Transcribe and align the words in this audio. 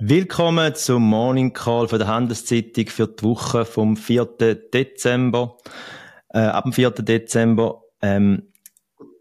Willkommen 0.00 0.76
zum 0.76 1.02
Morning 1.02 1.52
Call 1.52 1.88
von 1.88 1.98
der 1.98 2.06
Handelszeitung 2.06 2.86
für 2.86 3.08
die 3.08 3.24
Woche 3.24 3.64
vom 3.64 3.96
4. 3.96 4.26
Dezember. 4.72 5.58
Äh, 6.28 6.38
ab 6.38 6.62
dem 6.62 6.72
4. 6.72 6.90
Dezember. 6.92 7.82
Ähm, 8.00 8.44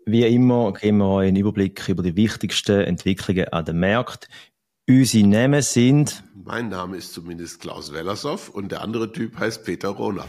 wie 0.05 0.23
immer 0.23 0.71
geben 0.73 0.99
wir 0.99 1.07
euch 1.07 1.29
einen 1.29 1.37
Überblick 1.37 1.89
über 1.89 2.03
die 2.03 2.15
wichtigsten 2.15 2.81
Entwicklungen 2.81 3.47
an 3.47 3.65
den 3.65 3.79
Märkten. 3.79 4.29
Unsere 4.87 5.25
Namen 5.25 5.63
sind. 5.63 6.23
Mein 6.45 6.69
Name 6.69 6.97
ist 6.97 7.11
zumindest 7.11 7.59
Klaus 7.59 7.91
Wellershoff 7.91 8.49
und 8.49 8.71
der 8.71 8.83
andere 8.83 9.11
Typ 9.11 9.39
heißt 9.39 9.65
Peter 9.65 9.89
Rohner. 9.89 10.25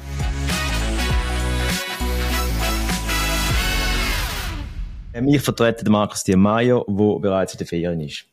Ähm, 5.12 5.28
ich 5.28 5.42
vertrete 5.42 5.84
den 5.84 5.92
Markus 5.92 6.24
Diemeyer, 6.24 6.86
der 6.88 7.18
bereits 7.20 7.52
in 7.52 7.58
der 7.58 7.66
Ferien 7.66 8.00
ist. 8.00 8.24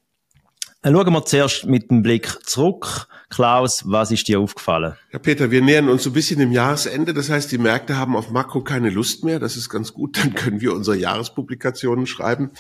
Dann 0.86 0.94
schauen 0.94 1.14
wir 1.14 1.26
zuerst 1.26 1.66
mit 1.66 1.90
dem 1.90 2.04
Blick 2.04 2.28
zurück. 2.46 3.08
Klaus, 3.30 3.86
was 3.88 4.12
ist 4.12 4.28
dir 4.28 4.40
aufgefallen? 4.40 4.94
Ja, 5.12 5.18
Peter, 5.18 5.50
wir 5.50 5.64
nähern 5.64 5.90
uns 5.90 6.04
so 6.04 6.12
ein 6.12 6.14
bisschen 6.14 6.38
dem 6.38 6.52
Jahresende. 6.52 7.16
Das 7.16 7.28
heißt, 7.28 7.52
die 7.52 7.58
Märkte 7.58 7.98
haben 7.98 8.16
auf 8.16 8.30
Makro 8.30 8.62
keine 8.62 8.92
Lust 8.92 9.24
mehr. 9.24 9.40
Das 9.40 9.58
ist 9.58 9.70
ganz 9.70 9.94
gut. 9.94 10.16
Dann 10.24 10.36
können 10.36 10.62
wir 10.62 10.76
unsere 10.76 10.96
Jahrespublikationen 10.96 12.06
schreiben. 12.06 12.52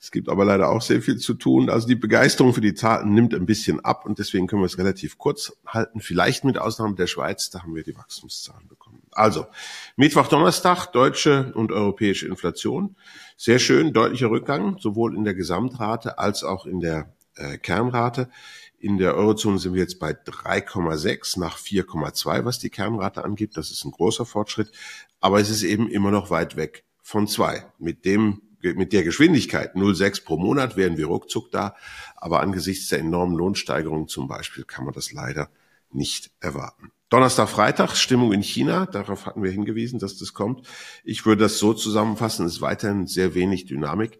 Es 0.00 0.12
gibt 0.12 0.28
aber 0.28 0.44
leider 0.44 0.68
auch 0.68 0.80
sehr 0.80 1.02
viel 1.02 1.16
zu 1.16 1.34
tun. 1.34 1.68
Also 1.68 1.88
die 1.88 1.96
Begeisterung 1.96 2.54
für 2.54 2.60
die 2.60 2.74
Zahlen 2.74 3.14
nimmt 3.14 3.34
ein 3.34 3.46
bisschen 3.46 3.84
ab 3.84 4.06
und 4.06 4.20
deswegen 4.20 4.46
können 4.46 4.62
wir 4.62 4.66
es 4.66 4.78
relativ 4.78 5.18
kurz 5.18 5.52
halten. 5.66 5.98
Vielleicht 5.98 6.44
mit 6.44 6.58
Ausnahme 6.58 6.94
der 6.94 7.08
Schweiz. 7.08 7.50
Da 7.50 7.64
haben 7.64 7.74
wir 7.74 7.82
die 7.82 7.96
Wachstumszahlen 7.96 8.68
bekommen. 8.68 9.02
Also, 9.10 9.46
Mittwoch, 9.96 10.28
Donnerstag, 10.28 10.86
deutsche 10.92 11.52
und 11.56 11.72
europäische 11.72 12.28
Inflation. 12.28 12.94
Sehr 13.36 13.58
schön, 13.58 13.92
deutlicher 13.92 14.30
Rückgang, 14.30 14.76
sowohl 14.78 15.16
in 15.16 15.24
der 15.24 15.34
Gesamtrate 15.34 16.20
als 16.20 16.44
auch 16.44 16.64
in 16.64 16.78
der 16.78 17.12
äh, 17.36 17.58
Kernrate. 17.58 18.30
In 18.78 18.98
der 18.98 19.14
Eurozone 19.14 19.58
sind 19.58 19.74
wir 19.74 19.80
jetzt 19.80 20.00
bei 20.00 20.10
3,6 20.10 21.38
nach 21.38 21.58
4,2, 21.58 22.44
was 22.44 22.58
die 22.58 22.70
Kernrate 22.70 23.24
angibt. 23.24 23.56
Das 23.56 23.70
ist 23.70 23.84
ein 23.84 23.92
großer 23.92 24.26
Fortschritt, 24.26 24.72
aber 25.20 25.40
es 25.40 25.50
ist 25.50 25.62
eben 25.62 25.88
immer 25.88 26.10
noch 26.10 26.30
weit 26.30 26.56
weg 26.56 26.84
von 27.00 27.28
zwei. 27.28 27.64
Mit 27.78 28.04
dem 28.04 28.42
mit 28.62 28.92
der 28.92 29.02
Geschwindigkeit 29.02 29.74
0,6 29.74 30.24
pro 30.24 30.36
Monat 30.36 30.76
wären 30.76 30.96
wir 30.96 31.06
ruckzuck 31.06 31.50
da, 31.50 31.74
aber 32.16 32.40
angesichts 32.40 32.88
der 32.88 33.00
enormen 33.00 33.36
Lohnsteigerungen 33.36 34.06
zum 34.06 34.28
Beispiel 34.28 34.62
kann 34.62 34.84
man 34.84 34.94
das 34.94 35.12
leider 35.12 35.50
nicht 35.90 36.30
erwarten. 36.40 36.92
Donnerstag, 37.08 37.48
Freitag, 37.48 37.96
Stimmung 37.96 38.32
in 38.32 38.42
China, 38.42 38.86
darauf 38.86 39.26
hatten 39.26 39.42
wir 39.42 39.50
hingewiesen, 39.50 39.98
dass 39.98 40.16
das 40.16 40.32
kommt. 40.32 40.66
Ich 41.04 41.26
würde 41.26 41.42
das 41.42 41.58
so 41.58 41.74
zusammenfassen, 41.74 42.46
es 42.46 42.54
ist 42.54 42.60
weiterhin 42.60 43.06
sehr 43.06 43.34
wenig 43.34 43.66
Dynamik 43.66 44.18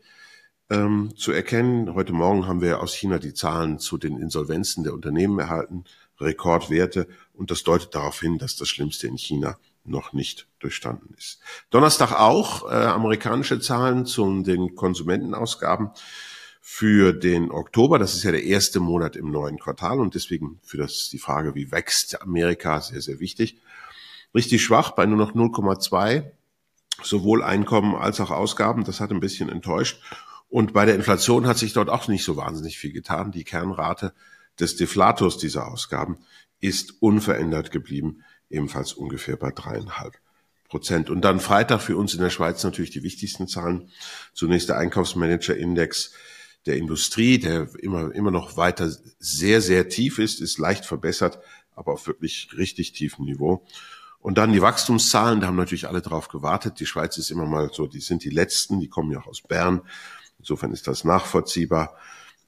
ähm, 0.72 1.12
zu 1.16 1.32
erkennen. 1.32 1.94
Heute 1.94 2.12
Morgen 2.12 2.46
haben 2.46 2.62
wir 2.62 2.80
aus 2.80 2.94
China 2.94 3.18
die 3.18 3.34
Zahlen 3.34 3.78
zu 3.78 3.98
den 3.98 4.16
Insolvenzen 4.16 4.84
der 4.84 4.94
Unternehmen 4.94 5.38
erhalten, 5.38 5.84
Rekordwerte, 6.18 7.08
und 7.34 7.50
das 7.50 7.62
deutet 7.62 7.94
darauf 7.94 8.20
hin, 8.20 8.38
dass 8.38 8.56
das 8.56 8.68
Schlimmste 8.68 9.06
in 9.06 9.18
China 9.18 9.58
noch 9.84 10.12
nicht 10.12 10.48
durchstanden 10.60 11.14
ist. 11.18 11.40
Donnerstag 11.70 12.12
auch 12.12 12.70
äh, 12.70 12.74
amerikanische 12.74 13.60
Zahlen 13.60 14.06
zu 14.06 14.42
den 14.42 14.74
Konsumentenausgaben 14.74 15.90
für 16.60 17.12
den 17.12 17.50
Oktober. 17.50 17.98
Das 17.98 18.14
ist 18.14 18.22
ja 18.22 18.30
der 18.30 18.44
erste 18.44 18.80
Monat 18.80 19.16
im 19.16 19.30
neuen 19.30 19.58
Quartal 19.58 20.00
und 20.00 20.14
deswegen 20.14 20.60
für 20.62 20.78
das 20.78 21.08
die 21.10 21.18
Frage, 21.18 21.54
wie 21.54 21.72
wächst 21.72 22.22
Amerika, 22.22 22.80
sehr, 22.80 23.02
sehr 23.02 23.18
wichtig. 23.18 23.58
Richtig 24.34 24.62
schwach 24.62 24.92
bei 24.92 25.04
nur 25.04 25.18
noch 25.18 25.34
0,2, 25.34 26.30
sowohl 27.02 27.42
Einkommen 27.42 27.96
als 27.96 28.20
auch 28.20 28.30
Ausgaben. 28.30 28.84
Das 28.84 29.00
hat 29.00 29.10
ein 29.10 29.20
bisschen 29.20 29.48
enttäuscht. 29.48 30.00
Und 30.52 30.74
bei 30.74 30.84
der 30.84 30.96
Inflation 30.96 31.46
hat 31.46 31.56
sich 31.56 31.72
dort 31.72 31.88
auch 31.88 32.08
nicht 32.08 32.24
so 32.24 32.36
wahnsinnig 32.36 32.76
viel 32.76 32.92
getan. 32.92 33.32
Die 33.32 33.42
Kernrate 33.42 34.12
des 34.60 34.76
Deflators 34.76 35.38
dieser 35.38 35.66
Ausgaben 35.66 36.18
ist 36.60 37.00
unverändert 37.00 37.70
geblieben, 37.70 38.22
ebenfalls 38.50 38.92
ungefähr 38.92 39.38
bei 39.38 39.50
dreieinhalb 39.50 40.18
Prozent. 40.68 41.08
Und 41.08 41.22
dann 41.22 41.40
Freitag 41.40 41.80
für 41.80 41.96
uns 41.96 42.12
in 42.12 42.20
der 42.20 42.28
Schweiz 42.28 42.62
natürlich 42.64 42.90
die 42.90 43.02
wichtigsten 43.02 43.48
Zahlen. 43.48 43.88
Zunächst 44.34 44.68
der 44.68 44.76
Einkaufsmanager-Index 44.76 46.12
der 46.66 46.76
Industrie, 46.76 47.38
der 47.38 47.68
immer, 47.78 48.14
immer 48.14 48.30
noch 48.30 48.58
weiter 48.58 48.94
sehr, 49.18 49.62
sehr 49.62 49.88
tief 49.88 50.18
ist, 50.18 50.42
ist 50.42 50.58
leicht 50.58 50.84
verbessert, 50.84 51.38
aber 51.74 51.94
auf 51.94 52.06
wirklich 52.06 52.50
richtig 52.58 52.92
tiefem 52.92 53.24
Niveau. 53.24 53.64
Und 54.20 54.36
dann 54.36 54.52
die 54.52 54.60
Wachstumszahlen, 54.60 55.40
da 55.40 55.46
haben 55.46 55.56
natürlich 55.56 55.88
alle 55.88 56.02
drauf 56.02 56.28
gewartet. 56.28 56.78
Die 56.78 56.86
Schweiz 56.86 57.16
ist 57.16 57.30
immer 57.30 57.46
mal 57.46 57.70
so, 57.72 57.86
die 57.86 58.00
sind 58.00 58.22
die 58.22 58.30
letzten, 58.30 58.80
die 58.80 58.88
kommen 58.88 59.10
ja 59.10 59.18
auch 59.18 59.28
aus 59.28 59.40
Bern. 59.40 59.80
Insofern 60.42 60.72
ist 60.72 60.88
das 60.88 61.04
nachvollziehbar. 61.04 61.96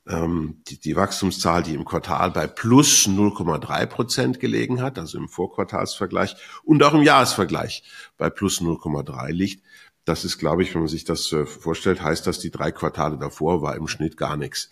Ähm, 0.06 0.60
die, 0.69 0.78
die 0.78 0.97
Wachstumszahl, 0.97 1.62
die 1.62 1.75
im 1.75 1.84
Quartal 1.84 2.32
bei 2.32 2.47
plus 2.47 3.06
0,3 3.06 3.87
Prozent 3.87 4.41
gelegen 4.41 4.82
hat, 4.82 4.99
also 4.99 5.16
im 5.16 5.28
Vorquartalsvergleich 5.28 6.37
und 6.65 6.83
auch 6.83 6.93
im 6.93 7.03
Jahresvergleich 7.03 7.84
bei 8.19 8.28
plus 8.28 8.60
0,3 8.60 9.31
liegt. 9.31 9.65
Das 10.04 10.25
ist, 10.25 10.38
glaube 10.38 10.62
ich, 10.62 10.75
wenn 10.75 10.83
man 10.83 10.88
sich 10.88 11.04
das 11.04 11.33
äh, 11.33 11.47
vorstellt, 11.47 12.03
heißt 12.03 12.27
das, 12.27 12.41
die 12.41 12.50
drei 12.50 12.72
Quartale 12.72 13.16
davor 13.16 13.62
war 13.62 13.77
im 13.77 13.88
Schnitt 13.88 14.16
gar 14.16 14.37
nichts. 14.37 14.71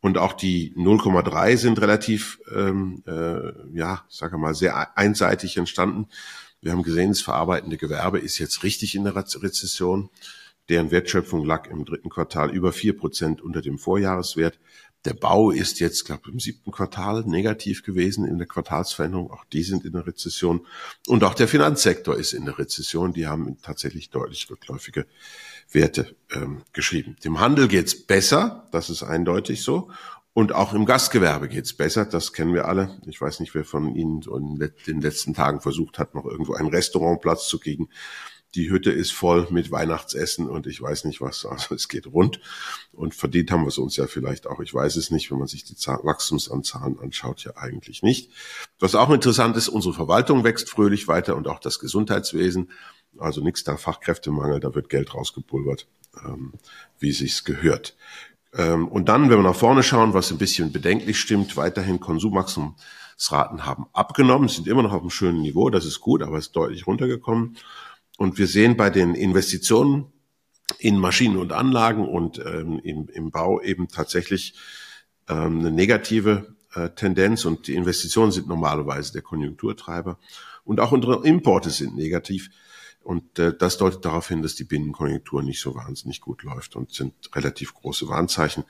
Und 0.00 0.18
auch 0.18 0.32
die 0.32 0.72
0,3 0.74 1.56
sind 1.56 1.80
relativ, 1.80 2.40
ähm, 2.54 3.02
äh, 3.06 3.52
ja, 3.76 4.04
sage 4.08 4.38
mal, 4.38 4.54
sehr 4.54 4.96
einseitig 4.96 5.56
entstanden. 5.56 6.08
Wir 6.62 6.72
haben 6.72 6.82
gesehen, 6.84 7.10
das 7.10 7.20
verarbeitende 7.20 7.76
Gewerbe 7.76 8.20
ist 8.20 8.38
jetzt 8.38 8.62
richtig 8.62 8.94
in 8.94 9.04
der 9.04 9.16
Rezession. 9.16 10.10
Deren 10.68 10.90
Wertschöpfung 10.90 11.44
lag 11.44 11.68
im 11.68 11.84
dritten 11.84 12.08
Quartal 12.08 12.50
über 12.50 12.72
vier 12.72 12.96
Prozent 12.96 13.42
unter 13.42 13.62
dem 13.62 13.78
Vorjahreswert. 13.78 14.58
Der 15.04 15.14
Bau 15.14 15.50
ist 15.50 15.80
jetzt, 15.80 16.04
glaube 16.04 16.22
ich, 16.26 16.32
im 16.32 16.38
siebten 16.38 16.70
Quartal 16.70 17.24
negativ 17.26 17.82
gewesen 17.82 18.24
in 18.24 18.38
der 18.38 18.46
Quartalsveränderung. 18.46 19.32
Auch 19.32 19.44
die 19.46 19.64
sind 19.64 19.84
in 19.84 19.92
der 19.92 20.06
Rezession. 20.06 20.64
Und 21.08 21.24
auch 21.24 21.34
der 21.34 21.48
Finanzsektor 21.48 22.16
ist 22.16 22.32
in 22.32 22.44
der 22.44 22.58
Rezession. 22.58 23.12
Die 23.12 23.26
haben 23.26 23.58
tatsächlich 23.62 24.10
deutlich 24.10 24.48
rückläufige 24.48 25.06
Werte 25.72 26.14
ähm, 26.32 26.62
geschrieben. 26.72 27.16
Dem 27.24 27.40
Handel 27.40 27.66
geht's 27.66 28.00
besser, 28.00 28.68
das 28.70 28.90
ist 28.90 29.02
eindeutig 29.02 29.62
so. 29.62 29.90
Und 30.34 30.52
auch 30.52 30.72
im 30.72 30.86
Gastgewerbe 30.86 31.48
geht's 31.48 31.74
besser, 31.74 32.06
das 32.06 32.32
kennen 32.32 32.54
wir 32.54 32.66
alle. 32.66 32.98
Ich 33.06 33.20
weiß 33.20 33.40
nicht, 33.40 33.54
wer 33.54 33.64
von 33.64 33.94
Ihnen 33.94 34.22
in 34.22 34.72
den 34.86 35.00
letzten 35.02 35.34
Tagen 35.34 35.60
versucht 35.60 35.98
hat, 35.98 36.14
noch 36.14 36.24
irgendwo 36.24 36.54
einen 36.54 36.68
Restaurantplatz 36.68 37.48
zu 37.48 37.58
kriegen 37.58 37.90
die 38.54 38.70
Hütte 38.70 38.90
ist 38.90 39.12
voll 39.12 39.46
mit 39.50 39.70
Weihnachtsessen 39.70 40.48
und 40.48 40.66
ich 40.66 40.80
weiß 40.80 41.04
nicht 41.04 41.20
was. 41.20 41.46
Also 41.46 41.74
es 41.74 41.88
geht 41.88 42.06
rund 42.06 42.40
und 42.92 43.14
verdient 43.14 43.50
haben 43.50 43.62
wir 43.62 43.68
es 43.68 43.78
uns 43.78 43.96
ja 43.96 44.06
vielleicht 44.06 44.46
auch. 44.46 44.60
Ich 44.60 44.74
weiß 44.74 44.96
es 44.96 45.10
nicht, 45.10 45.30
wenn 45.30 45.38
man 45.38 45.48
sich 45.48 45.64
die 45.64 45.74
Wachstumsanzahlen 45.74 46.98
anschaut, 46.98 47.44
ja 47.44 47.56
eigentlich 47.56 48.02
nicht. 48.02 48.30
Was 48.78 48.94
auch 48.94 49.10
interessant 49.10 49.56
ist, 49.56 49.68
unsere 49.68 49.94
Verwaltung 49.94 50.44
wächst 50.44 50.68
fröhlich 50.68 51.08
weiter 51.08 51.36
und 51.36 51.48
auch 51.48 51.60
das 51.60 51.78
Gesundheitswesen. 51.78 52.70
Also 53.18 53.42
nichts 53.42 53.64
da 53.64 53.76
Fachkräftemangel, 53.76 54.60
da 54.60 54.74
wird 54.74 54.88
Geld 54.88 55.14
rausgepulvert, 55.14 55.86
ähm, 56.24 56.52
wie 56.98 57.12
sich's 57.12 57.44
gehört. 57.44 57.96
Ähm, 58.54 58.88
und 58.88 59.08
dann, 59.08 59.30
wenn 59.30 59.38
wir 59.38 59.42
nach 59.42 59.54
vorne 59.54 59.82
schauen, 59.82 60.14
was 60.14 60.30
ein 60.30 60.38
bisschen 60.38 60.72
bedenklich 60.72 61.18
stimmt, 61.18 61.56
weiterhin 61.56 62.00
Konsumwachstumsraten 62.00 63.64
haben 63.64 63.86
abgenommen, 63.92 64.48
sind 64.48 64.66
immer 64.66 64.82
noch 64.82 64.92
auf 64.92 65.00
einem 65.00 65.10
schönen 65.10 65.40
Niveau, 65.40 65.70
das 65.70 65.84
ist 65.86 66.00
gut, 66.00 66.22
aber 66.22 66.36
es 66.36 66.46
ist 66.46 66.56
deutlich 66.56 66.86
runtergekommen. 66.86 67.56
Und 68.18 68.38
wir 68.38 68.46
sehen 68.46 68.76
bei 68.76 68.90
den 68.90 69.14
Investitionen 69.14 70.12
in 70.78 70.98
Maschinen 70.98 71.36
und 71.36 71.52
Anlagen 71.52 72.08
und 72.08 72.38
ähm, 72.38 72.80
im, 72.82 73.08
im 73.08 73.30
Bau 73.30 73.60
eben 73.60 73.88
tatsächlich 73.88 74.54
ähm, 75.28 75.60
eine 75.60 75.70
negative 75.70 76.54
äh, 76.74 76.90
Tendenz 76.90 77.44
und 77.44 77.66
die 77.66 77.74
Investitionen 77.74 78.32
sind 78.32 78.48
normalerweise 78.48 79.12
der 79.12 79.22
Konjunkturtreiber 79.22 80.18
und 80.64 80.80
auch 80.80 80.92
unsere 80.92 81.26
Importe 81.26 81.70
sind 81.70 81.96
negativ 81.96 82.50
und 83.02 83.38
äh, 83.38 83.56
das 83.56 83.78
deutet 83.78 84.04
darauf 84.04 84.28
hin, 84.28 84.42
dass 84.42 84.54
die 84.54 84.64
Binnenkonjunktur 84.64 85.42
nicht 85.42 85.60
so 85.60 85.74
wahnsinnig 85.74 86.20
gut 86.20 86.42
läuft 86.42 86.76
und 86.76 86.92
sind 86.92 87.14
relativ 87.34 87.74
große 87.74 88.08
Warnzeichen. 88.08 88.64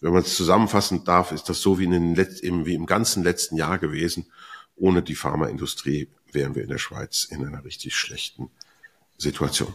Wenn 0.00 0.12
man 0.12 0.22
es 0.22 0.36
zusammenfassen 0.36 1.04
darf, 1.04 1.32
ist 1.32 1.48
das 1.48 1.60
so 1.60 1.78
wie, 1.78 1.84
in 1.84 2.14
den 2.14 2.14
im, 2.42 2.66
wie 2.66 2.74
im 2.74 2.86
ganzen 2.86 3.22
letzten 3.22 3.56
Jahr 3.56 3.78
gewesen. 3.78 4.26
Ohne 4.76 5.02
die 5.02 5.14
Pharmaindustrie 5.14 6.10
wären 6.32 6.54
wir 6.54 6.62
in 6.62 6.68
der 6.68 6.78
Schweiz 6.78 7.24
in 7.24 7.46
einer 7.46 7.64
richtig 7.64 7.96
schlechten 7.96 8.50
Situation. 9.18 9.74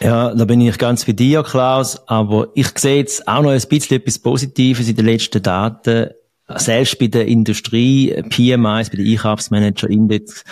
Ja, 0.00 0.32
da 0.32 0.44
bin 0.44 0.60
ich 0.60 0.78
ganz 0.78 1.04
für 1.04 1.14
dir, 1.14 1.42
Klaus. 1.42 2.06
Aber 2.08 2.48
ich 2.54 2.78
sehe 2.78 2.98
jetzt 2.98 3.26
auch 3.26 3.42
noch 3.42 3.50
ein 3.50 3.62
bisschen 3.68 3.96
etwas 3.98 4.18
Positives 4.18 4.88
in 4.88 4.96
den 4.96 5.06
letzten 5.06 5.42
Daten. 5.42 6.10
Selbst 6.54 6.98
bei 6.98 7.08
der 7.08 7.26
Industrie, 7.26 8.14
PMIs, 8.30 8.90
bei 8.90 8.96
den 8.96 9.06
Einkaufsmanager-Index, 9.10 10.44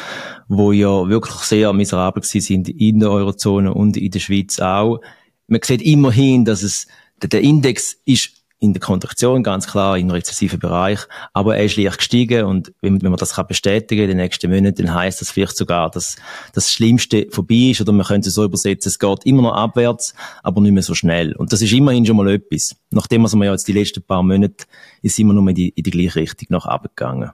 wo 0.48 0.72
ja 0.72 1.08
wirklich 1.08 1.36
sehr 1.36 1.72
miserabel 1.72 2.22
sind 2.22 2.68
in 2.68 3.00
der 3.00 3.10
Eurozone 3.10 3.72
und 3.72 3.96
in 3.96 4.10
der 4.10 4.18
Schweiz 4.18 4.58
auch. 4.58 5.00
Man 5.46 5.60
sieht 5.62 5.80
immerhin, 5.80 6.44
dass 6.44 6.62
es, 6.62 6.86
der 7.22 7.40
Index 7.40 7.96
ist 8.04 8.35
in 8.58 8.72
der 8.72 8.80
Kontraktion, 8.80 9.42
ganz 9.42 9.66
klar, 9.66 9.98
im 9.98 10.10
rezessiven 10.10 10.58
Bereich. 10.58 11.00
Aber 11.34 11.56
er 11.56 11.64
ist 11.64 11.76
leicht 11.76 11.98
gestiegen 11.98 12.44
und 12.44 12.72
wenn, 12.80 13.02
wenn 13.02 13.10
man 13.10 13.18
das 13.18 13.34
kann 13.34 13.46
bestätigen 13.46 14.02
in 14.02 14.08
den 14.08 14.16
nächsten 14.16 14.50
Monaten, 14.50 14.86
dann 14.86 14.94
heisst 14.94 15.20
das 15.20 15.30
vielleicht 15.30 15.56
sogar, 15.56 15.90
dass 15.90 16.16
das 16.54 16.72
Schlimmste 16.72 17.26
vorbei 17.30 17.70
ist 17.70 17.82
oder 17.82 17.92
man 17.92 18.06
könnte 18.06 18.28
es 18.28 18.34
so 18.34 18.44
übersetzen, 18.44 18.88
es 18.88 18.98
geht 18.98 19.26
immer 19.26 19.42
noch 19.42 19.54
abwärts, 19.54 20.14
aber 20.42 20.62
nicht 20.62 20.72
mehr 20.72 20.82
so 20.82 20.94
schnell. 20.94 21.34
Und 21.36 21.52
das 21.52 21.60
ist 21.60 21.72
immerhin 21.72 22.06
schon 22.06 22.16
mal 22.16 22.28
etwas. 22.30 22.74
Nachdem 22.90 23.22
wir 23.22 23.44
ja 23.44 23.52
jetzt 23.52 23.68
die 23.68 23.72
letzten 23.72 24.02
paar 24.02 24.22
Monate 24.22 24.64
ist 25.02 25.18
immer 25.18 25.34
nur 25.34 25.46
in 25.48 25.54
die, 25.54 25.68
in 25.70 25.82
die 25.82 25.90
gleiche 25.90 26.20
Richtung 26.20 26.48
nach 26.50 26.64
abgegangen. 26.64 27.32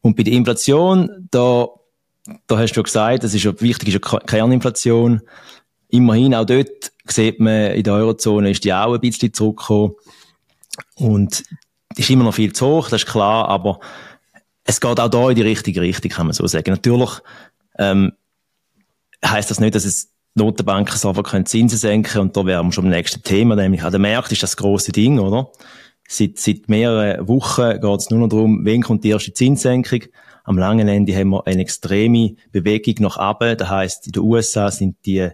Und 0.00 0.16
bei 0.16 0.24
der 0.24 0.34
Inflation, 0.34 1.28
da, 1.30 1.68
da 2.48 2.58
hast 2.58 2.72
du 2.72 2.80
ja 2.80 2.82
gesagt, 2.82 3.22
das 3.22 3.32
ist 3.32 3.44
ja 3.44 3.58
wichtig, 3.60 3.94
ist 3.94 3.94
ja 3.94 4.18
Kerninflation. 4.18 5.22
Immerhin 5.88 6.34
auch 6.34 6.44
dort 6.44 6.92
sieht 7.06 7.38
man, 7.38 7.72
in 7.72 7.84
der 7.84 7.94
Eurozone 7.94 8.50
ist 8.50 8.64
die 8.64 8.72
auch 8.72 8.94
ein 8.94 9.00
bisschen 9.00 9.32
zurückgekommen. 9.32 9.94
Und 10.96 11.42
ist 11.96 12.10
immer 12.10 12.24
noch 12.24 12.34
viel 12.34 12.52
zu 12.52 12.66
hoch, 12.66 12.88
das 12.88 13.02
ist 13.02 13.10
klar, 13.10 13.48
aber 13.48 13.80
es 14.64 14.80
geht 14.80 14.98
auch 14.98 15.08
da 15.08 15.30
in 15.30 15.36
die 15.36 15.42
richtige 15.42 15.80
Richtung, 15.80 16.10
kann 16.10 16.26
man 16.26 16.34
so 16.34 16.46
sagen. 16.46 16.70
Natürlich 16.70 17.10
ähm, 17.78 18.12
heißt 19.24 19.50
das 19.50 19.60
nicht, 19.60 19.74
dass 19.74 19.84
es 19.84 20.10
Notenbanken 20.34 20.96
so 20.96 21.08
einfach 21.08 21.44
Zinsen 21.44 21.78
senken 21.78 22.20
und 22.20 22.36
da 22.36 22.44
wären 22.44 22.66
wir 22.66 22.72
schon 22.72 22.84
beim 22.84 22.92
nächsten 22.92 23.22
Thema, 23.22 23.54
nämlich 23.54 23.84
an 23.84 23.92
der 23.92 24.00
Markt 24.00 24.32
ist 24.32 24.42
das 24.42 24.56
große 24.56 24.92
Ding, 24.92 25.18
oder? 25.18 25.50
Seit, 26.08 26.38
seit 26.38 26.68
mehreren 26.68 27.26
Wochen 27.28 27.80
geht 27.80 28.00
es 28.00 28.10
nur 28.10 28.20
noch 28.20 28.28
darum, 28.28 28.64
wann 28.64 28.82
kommt 28.82 29.04
die 29.04 29.10
erste 29.10 29.32
Zinssenkung. 29.32 30.00
Am 30.42 30.58
langen 30.58 30.88
Ende 30.88 31.16
haben 31.16 31.30
wir 31.30 31.46
eine 31.46 31.62
extreme 31.62 32.34
Bewegung 32.52 32.96
nach 32.98 33.16
oben. 33.16 33.56
Das 33.56 33.70
heißt, 33.70 34.06
in 34.06 34.12
den 34.12 34.22
USA 34.22 34.70
sind 34.70 34.96
die 35.06 35.30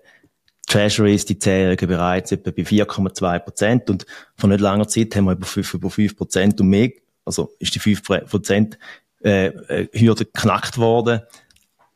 Treasuries, 0.71 1.25
die 1.25 1.39
Zehnjährigen 1.39 1.89
bereits 1.89 2.31
etwa 2.31 2.53
bei 2.53 2.63
4,2 2.63 3.39
Prozent 3.41 3.91
und 3.91 4.07
vor 4.37 4.49
nicht 4.49 4.61
langer 4.61 4.87
Zeit 4.87 5.15
haben 5.17 5.25
wir 5.25 5.33
über 5.33 5.47
5, 5.47 5.75
über 5.75 5.91
5 5.91 6.17
Prozent 6.17 6.61
und 6.61 6.69
mehr, 6.69 6.91
also 7.25 7.51
ist 7.59 7.75
die 7.75 7.81
5 7.81 8.03
Prozent 8.03 8.79
äh, 9.25 9.47
äh, 9.47 9.89
Hürde 9.93 10.27
geknackt 10.27 10.79
worden. 10.79 11.23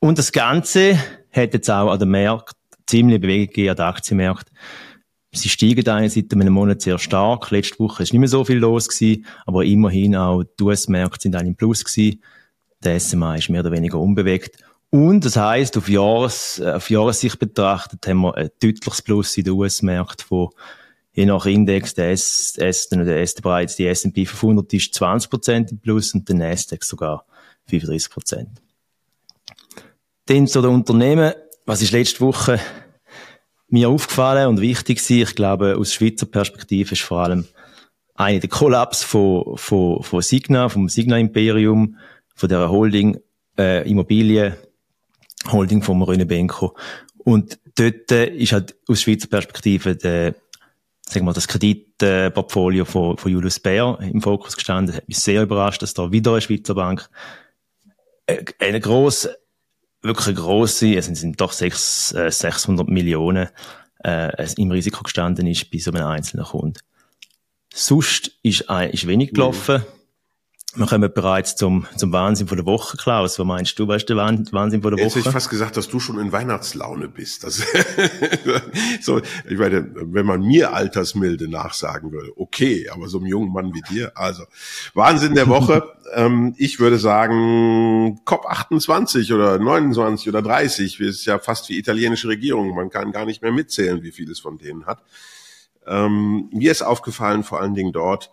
Und 0.01 0.19
das 0.19 0.33
Ganze 0.33 0.99
hat 1.31 1.55
jetzt 1.55 1.71
auch 1.71 1.91
an 1.91 2.01
den 2.01 2.11
Märkten 2.11 2.59
ziemlich 2.87 3.21
Bewegung 3.21 3.47
gegeben, 3.47 3.71
an 3.71 3.77
den 3.77 3.85
Aktienmärkten. 3.87 4.57
Sie 5.33 5.49
steigen 5.49 5.89
eine 5.89 6.11
seit 6.11 6.33
einem 6.33 6.53
Monat 6.53 6.83
sehr 6.83 6.99
stark. 6.99 7.51
Letzte 7.53 7.79
Woche 7.79 8.03
ist 8.03 8.13
nicht 8.13 8.21
mehr 8.21 8.29
so 8.29 8.45
viel 8.45 8.59
los 8.59 8.89
gewesen, 8.89 9.25
aber 9.47 9.65
immerhin 9.65 10.17
auch 10.17 10.43
die 10.43 10.65
US-Märkte 10.65 11.23
sind 11.23 11.33
dann 11.33 11.47
im 11.47 11.55
Plus 11.55 11.85
gewesen. 11.85 12.23
Der 12.83 12.99
SMA 12.99 13.37
ist 13.37 13.51
mehr 13.51 13.61
oder 13.61 13.73
weniger 13.73 14.01
unbewegt. 14.01 14.59
Und 14.95 15.25
das 15.25 15.35
heißt, 15.35 15.77
auf, 15.77 15.89
Jahres, 15.89 16.61
äh, 16.61 16.71
auf 16.71 16.89
Jahressicht 16.89 17.41
betrachtet 17.41 18.07
haben 18.07 18.21
wir 18.21 18.37
ein 18.37 18.51
deutliches 18.63 19.03
Plus 19.03 19.37
in 19.37 19.43
den 19.43 19.55
US-Märkten 19.55 20.25
von 20.25 20.51
je 21.13 21.27
nach 21.27 21.47
Index, 21.47 21.95
der 21.95 22.13
S, 22.13 22.57
S, 22.57 22.91
der 22.91 23.21
S 23.21 23.35
bereits, 23.35 23.75
die 23.75 23.89
S&P 23.89 24.25
500 24.25 24.73
ist 24.73 24.95
20% 24.95 25.73
im 25.73 25.81
Plus 25.81 26.15
und 26.15 26.29
der 26.29 26.37
Nasdaq 26.37 26.85
sogar 26.85 27.27
35%. 27.69 28.47
Dann 30.27 30.47
zu 30.47 30.63
den 30.63 30.71
Unternehmen, 30.71 31.33
was 31.67 31.83
ist 31.83 31.91
letzte 31.91 32.21
Woche 32.21 32.61
mir 33.67 33.89
aufgefallen 33.89 34.47
und 34.47 34.61
wichtig 34.61 35.01
war, 35.11 35.17
ich 35.17 35.35
glaube, 35.35 35.77
aus 35.77 35.93
Schweizer 35.93 36.27
Perspektive 36.27 36.93
ist 36.93 37.03
vor 37.03 37.19
allem 37.19 37.49
eine 38.15 38.39
der 38.39 38.49
Kollaps 38.49 39.03
von, 39.03 39.57
von, 39.57 40.05
von 40.05 40.23
Signa, 40.23 40.69
vom 40.69 40.89
Signa 40.89 41.19
Imperium, 41.19 41.97
von 42.37 42.49
der 42.49 42.71
Holding, 42.71 43.19
äh, 43.59 43.91
Immobilien, 43.91 44.55
Holding 45.51 45.83
vom 45.83 46.03
René 46.03 46.25
Benko. 46.25 46.77
Und 47.19 47.59
dort 47.77 48.13
äh, 48.13 48.27
ist 48.27 48.53
halt 48.53 48.77
aus 48.87 49.03
Schweizer 49.03 49.29
Perspektive 49.29 49.97
der, 49.97 50.35
sagen 51.07 51.25
wir, 51.27 51.33
das 51.33 51.49
Kreditportfolio 51.49 52.85
von, 52.85 53.17
von 53.17 53.33
Julius 53.33 53.61
Baer 53.61 53.99
im 54.01 54.21
Fokus 54.21 54.57
gestanden. 54.57 54.95
Hat 54.95 55.09
mich 55.09 55.19
sehr 55.19 55.43
überrascht, 55.43 55.83
dass 55.83 55.95
da 55.95 56.13
wieder 56.13 56.33
eine 56.33 56.41
Schweizer 56.41 56.75
Bank 56.75 57.09
äh, 58.27 58.45
eine 58.59 58.81
grosse, 58.81 59.39
wirklich 60.03 60.29
eine 60.29 60.37
grosse, 60.37 60.95
es 60.95 61.07
sind 61.07 61.41
doch 61.41 61.53
sechs, 61.53 62.13
äh, 62.13 62.31
600 62.31 62.89
Millionen 62.89 63.49
äh, 64.05 64.47
im 64.57 64.71
Risiko 64.71 65.03
gestanden 65.03 65.47
ist 65.47 65.71
bei 65.71 65.79
so 65.79 65.91
einem 65.91 66.07
einzelnen 66.07 66.45
Kunden. 66.45 66.79
Sonst 67.73 68.33
ist, 68.43 68.67
äh, 68.69 68.93
ist 68.93 69.07
wenig 69.07 69.33
gelaufen. 69.33 69.79
Mhm. 69.79 70.04
Wir 70.77 70.87
kommen 70.87 71.13
bereits 71.13 71.55
zum, 71.55 71.87
zum 71.97 72.13
Wahnsinn 72.13 72.49
von 72.49 72.57
der 72.57 72.67
Woche, 72.67 72.97
Klaus. 72.97 73.39
Was 73.39 73.47
meinst 73.47 73.79
du, 73.79 73.87
weißt 73.87 74.11
du, 74.11 74.17
Wahnsinn 74.17 74.47
von 74.51 74.53
der 74.53 74.83
Woche? 74.83 75.03
Jetzt 75.03 75.15
hätte 75.15 75.29
ich 75.29 75.33
fast 75.33 75.49
gesagt, 75.49 75.77
dass 75.77 75.89
du 75.89 76.01
schon 76.01 76.19
in 76.19 76.33
Weihnachtslaune 76.33 77.07
bist. 77.09 77.45
Das, 77.45 77.63
so, 79.01 79.21
ich 79.49 79.57
meine, 79.57 79.89
wenn 79.95 80.27
man 80.27 80.41
mir 80.41 80.73
Altersmilde 80.73 81.49
nachsagen 81.49 82.11
würde, 82.11 82.33
okay, 82.37 82.89
aber 82.89 83.09
so 83.09 83.19
einem 83.19 83.27
jungen 83.29 83.53
Mann 83.53 83.73
wie 83.73 83.83
dir, 83.83 84.13
also 84.17 84.43
Wahnsinn 84.95 85.35
der 85.35 85.47
Woche. 85.47 85.95
ähm, 86.15 86.55
ich 86.57 86.81
würde 86.81 86.99
sagen, 86.99 88.21
COP 88.25 88.47
28 88.47 89.33
oder 89.33 89.59
29 89.61 90.29
oder 90.29 90.43
30, 90.43 90.99
das 90.99 91.09
ist 91.09 91.25
ja 91.25 91.39
fast 91.39 91.69
wie 91.69 91.79
italienische 91.79 92.27
Regierung. 92.27 92.75
Man 92.75 92.91
kann 92.91 93.13
gar 93.13 93.27
nicht 93.27 93.43
mehr 93.43 93.53
mitzählen, 93.53 94.03
wie 94.03 94.13
viel 94.13 94.29
es 94.29 94.41
von 94.41 94.59
denen 94.59 94.87
hat. 94.87 95.03
Ähm, 95.87 96.49
mir 96.53 96.73
ist 96.73 96.83
aufgefallen, 96.83 97.45
vor 97.45 97.61
allen 97.61 97.75
Dingen 97.75 97.93
dort, 97.93 98.31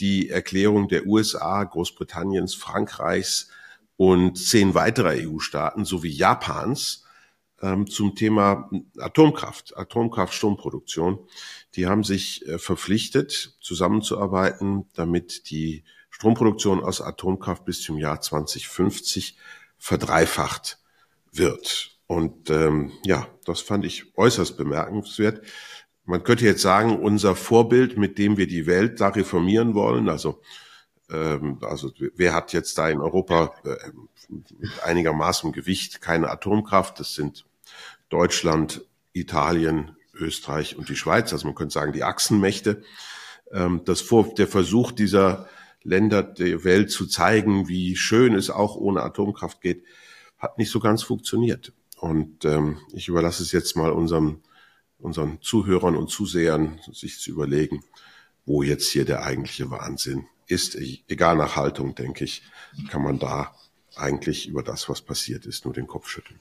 die 0.00 0.30
Erklärung 0.30 0.88
der 0.88 1.06
USA, 1.06 1.62
Großbritanniens, 1.62 2.54
Frankreichs 2.54 3.50
und 3.96 4.38
zehn 4.38 4.74
weiterer 4.74 5.12
EU-Staaten 5.14 5.84
sowie 5.84 6.10
Japans 6.10 7.04
ähm, 7.60 7.86
zum 7.86 8.14
Thema 8.14 8.70
Atomkraft, 8.98 9.76
Atomkraft-Stromproduktion. 9.76 11.18
Die 11.74 11.86
haben 11.86 12.04
sich 12.04 12.46
äh, 12.48 12.58
verpflichtet, 12.58 13.56
zusammenzuarbeiten, 13.60 14.86
damit 14.94 15.50
die 15.50 15.84
Stromproduktion 16.10 16.82
aus 16.82 17.00
Atomkraft 17.00 17.64
bis 17.64 17.82
zum 17.82 17.98
Jahr 17.98 18.20
2050 18.20 19.36
verdreifacht 19.78 20.78
wird. 21.32 21.98
Und 22.06 22.50
ähm, 22.50 22.92
ja, 23.04 23.28
das 23.44 23.60
fand 23.60 23.84
ich 23.84 24.16
äußerst 24.16 24.56
bemerkenswert. 24.56 25.42
Man 26.04 26.22
könnte 26.24 26.44
jetzt 26.44 26.62
sagen, 26.62 26.98
unser 26.98 27.36
Vorbild, 27.36 27.96
mit 27.96 28.18
dem 28.18 28.36
wir 28.36 28.46
die 28.46 28.66
Welt 28.66 29.00
da 29.00 29.08
reformieren 29.08 29.74
wollen, 29.74 30.08
also 30.08 30.40
ähm, 31.10 31.58
also 31.62 31.92
wer 32.16 32.34
hat 32.34 32.52
jetzt 32.52 32.78
da 32.78 32.88
in 32.88 33.00
Europa 33.00 33.52
äh, 33.64 33.76
mit 34.28 34.82
einigermaßen 34.84 35.52
Gewicht 35.52 36.00
keine 36.00 36.30
Atomkraft? 36.30 37.00
Das 37.00 37.14
sind 37.14 37.44
Deutschland, 38.08 38.82
Italien, 39.12 39.96
Österreich 40.14 40.76
und 40.76 40.88
die 40.88 40.96
Schweiz. 40.96 41.32
Also 41.32 41.46
man 41.46 41.54
könnte 41.54 41.74
sagen, 41.74 41.92
die 41.92 42.04
Achsenmächte. 42.04 42.82
Ähm, 43.52 43.82
das 43.84 44.00
Vor 44.00 44.34
der 44.34 44.48
Versuch 44.48 44.92
dieser 44.92 45.48
Länder 45.82 46.22
der 46.22 46.62
Welt 46.64 46.90
zu 46.90 47.06
zeigen, 47.06 47.68
wie 47.68 47.96
schön 47.96 48.34
es 48.34 48.50
auch 48.50 48.76
ohne 48.76 49.02
Atomkraft 49.02 49.60
geht, 49.60 49.84
hat 50.38 50.58
nicht 50.58 50.70
so 50.70 50.78
ganz 50.78 51.02
funktioniert. 51.02 51.72
Und 51.98 52.44
ähm, 52.44 52.78
ich 52.92 53.08
überlasse 53.08 53.42
es 53.42 53.52
jetzt 53.52 53.76
mal 53.76 53.90
unserem 53.90 54.40
unseren 55.00 55.40
Zuhörern 55.40 55.96
und 55.96 56.10
Zusehern 56.10 56.78
sich 56.92 57.18
zu 57.18 57.30
überlegen, 57.30 57.82
wo 58.46 58.62
jetzt 58.62 58.90
hier 58.90 59.04
der 59.04 59.22
eigentliche 59.22 59.70
Wahnsinn 59.70 60.26
ist. 60.46 60.76
Egal 61.08 61.36
nach 61.36 61.56
Haltung, 61.56 61.94
denke 61.94 62.24
ich, 62.24 62.42
kann 62.88 63.02
man 63.02 63.18
da 63.18 63.54
eigentlich 63.96 64.48
über 64.48 64.62
das, 64.62 64.88
was 64.88 65.00
passiert 65.00 65.46
ist, 65.46 65.64
nur 65.64 65.74
den 65.74 65.86
Kopf 65.86 66.08
schütteln. 66.08 66.40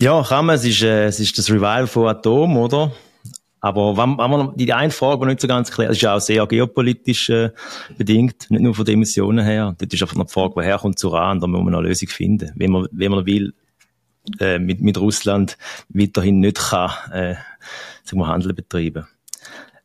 Ja, 0.00 0.22
kann 0.22 0.48
es 0.50 0.64
ist, 0.64 0.82
äh, 0.82 1.06
es 1.06 1.18
ist 1.18 1.36
das 1.38 1.50
Revival 1.50 1.86
von 1.88 2.06
Atom, 2.06 2.56
oder? 2.56 2.92
Aber 3.60 3.96
wenn, 3.96 4.16
wenn 4.16 4.30
man 4.30 4.56
die 4.56 4.72
eine 4.72 4.92
Frage, 4.92 5.20
die 5.20 5.26
nicht 5.26 5.40
so 5.40 5.48
ganz 5.48 5.70
klar 5.72 5.90
ist, 5.90 5.96
ist 5.96 6.06
auch 6.06 6.20
sehr 6.20 6.46
geopolitisch 6.46 7.28
äh, 7.30 7.50
bedingt, 7.96 8.48
nicht 8.50 8.62
nur 8.62 8.74
von 8.74 8.84
den 8.84 8.94
Emissionen 8.94 9.44
her. 9.44 9.74
Dort 9.76 9.92
ist 9.92 10.00
einfach 10.00 10.14
noch 10.14 10.26
die 10.26 10.32
Frage, 10.32 10.54
woher 10.54 10.78
kommt 10.78 11.02
Uran, 11.02 11.40
da 11.40 11.48
muss 11.48 11.64
man 11.64 11.74
eine 11.74 11.88
Lösung 11.88 12.08
finden. 12.08 12.52
Wenn 12.54 12.70
man, 12.70 12.86
wenn 12.92 13.10
man 13.10 13.26
will, 13.26 13.52
äh, 14.40 14.58
mit, 14.58 14.80
mit 14.80 14.98
Russland 14.98 15.56
weiterhin 15.88 16.40
nicht 16.40 16.58
kann, 16.58 16.90
äh, 17.12 17.34
Handel 18.12 18.54
betreiben. 18.54 19.06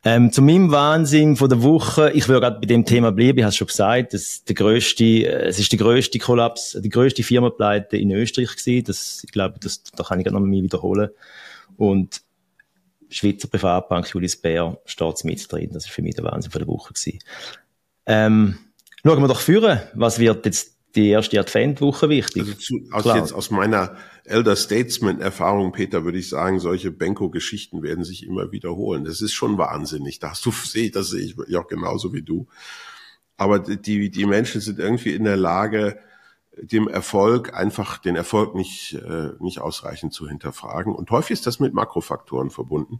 Ähm, 0.05 0.33
zu 0.33 0.41
meinem 0.41 0.69
Wahnsinn 0.69 1.37
von 1.37 1.47
der 1.47 1.63
Woche, 1.63 2.11
ich 2.11 2.27
würde 2.27 2.41
gerade 2.41 2.59
bei 2.59 2.65
dem 2.65 2.83
Thema 2.83 3.13
bleiben, 3.13 3.37
ich 3.39 3.45
habe 3.45 3.53
schon 3.53 3.67
gesagt, 3.67 4.13
das, 4.13 4.43
der 4.43 4.53
grösste, 4.53 5.03
äh, 5.03 5.47
es 5.47 5.59
ist 5.59 5.71
der 5.71 5.79
grösste 5.79 6.19
Kollaps, 6.19 6.77
die 6.81 6.89
grösste 6.89 7.23
Firmenpleite 7.23 7.95
in 7.95 8.11
Österreich 8.11 8.55
gewesen, 8.57 8.83
das, 8.83 9.23
ich 9.23 9.31
glaube, 9.31 9.59
das, 9.61 9.81
da 9.83 10.03
kann 10.03 10.19
ich 10.19 10.25
gerade 10.25 10.35
noch 10.35 10.45
mal 10.45 10.51
wiederholen. 10.51 11.09
Und 11.77 12.21
Schweizer 13.09 13.47
Privatbank 13.47 14.13
Julius 14.13 14.35
Bär 14.35 14.77
steht 14.85 15.23
mit 15.23 15.51
drin, 15.51 15.69
das 15.71 15.85
ist 15.85 15.91
für 15.91 16.01
mich 16.01 16.15
der 16.15 16.25
Wahnsinn 16.25 16.51
von 16.51 16.59
der 16.59 16.67
Woche 16.67 16.93
gewesen. 16.93 17.19
Ähm, 18.05 18.57
schauen 19.05 19.21
wir 19.21 19.27
doch 19.29 19.39
führen, 19.39 19.79
was 19.93 20.19
wird 20.19 20.45
jetzt 20.45 20.72
die 20.95 21.09
erste 21.09 21.39
Adventwoche 21.39 22.09
wichtig. 22.09 22.43
Also 22.43 22.53
zu, 22.53 22.79
aus, 22.91 23.05
jetzt 23.05 23.33
aus 23.33 23.49
meiner 23.49 23.95
Elder 24.25 24.55
Statesman-Erfahrung, 24.55 25.71
Peter, 25.71 26.05
würde 26.05 26.19
ich 26.19 26.29
sagen, 26.29 26.59
solche 26.59 26.91
Benko-Geschichten 26.91 27.81
werden 27.81 28.03
sich 28.03 28.25
immer 28.25 28.51
wiederholen. 28.51 29.03
Das 29.03 29.21
ist 29.21 29.33
schon 29.33 29.57
wahnsinnig. 29.57 30.19
Da 30.19 30.31
hast 30.31 30.45
du, 30.45 30.51
das 30.93 31.09
sehe 31.09 31.25
ich 31.25 31.35
ja 31.47 31.61
auch 31.61 31.67
genauso 31.67 32.13
wie 32.13 32.21
du. 32.21 32.47
Aber 33.37 33.59
die, 33.59 34.09
die 34.11 34.25
Menschen 34.25 34.61
sind 34.61 34.79
irgendwie 34.79 35.13
in 35.13 35.23
der 35.23 35.37
Lage, 35.37 35.97
dem 36.55 36.87
Erfolg 36.87 37.55
einfach 37.55 37.97
den 37.97 38.15
Erfolg 38.15 38.53
nicht, 38.53 38.93
äh, 38.93 39.31
nicht 39.39 39.59
ausreichend 39.59 40.13
zu 40.13 40.27
hinterfragen. 40.27 40.93
Und 40.93 41.09
häufig 41.09 41.31
ist 41.31 41.47
das 41.47 41.59
mit 41.59 41.73
Makrofaktoren 41.73 42.51
verbunden. 42.51 42.99